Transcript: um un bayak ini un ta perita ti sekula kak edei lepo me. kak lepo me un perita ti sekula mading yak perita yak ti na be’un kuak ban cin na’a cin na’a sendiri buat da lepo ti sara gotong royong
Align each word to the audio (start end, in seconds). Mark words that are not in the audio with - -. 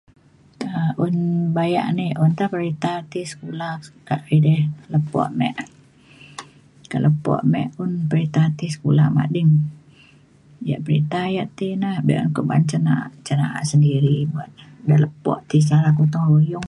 um 0.67 0.91
un 1.05 1.15
bayak 1.57 1.85
ini 1.93 2.07
un 2.23 2.31
ta 2.37 2.45
perita 2.53 2.93
ti 3.11 3.21
sekula 3.31 3.69
kak 4.07 4.21
edei 4.35 4.61
lepo 4.93 5.21
me. 5.39 5.49
kak 6.91 7.01
lepo 7.05 7.33
me 7.51 7.61
un 7.81 7.91
perita 8.09 8.41
ti 8.57 8.65
sekula 8.73 9.05
mading 9.17 9.51
yak 10.69 10.81
perita 10.85 11.19
yak 11.37 11.49
ti 11.57 11.67
na 11.81 11.89
be’un 12.07 12.33
kuak 12.35 12.47
ban 12.49 12.63
cin 12.69 12.81
na’a 12.85 13.05
cin 13.25 13.37
na’a 13.41 13.59
sendiri 13.71 14.15
buat 14.31 14.51
da 14.87 14.95
lepo 15.03 15.33
ti 15.49 15.57
sara 15.67 15.89
gotong 15.97 16.27
royong 16.31 16.59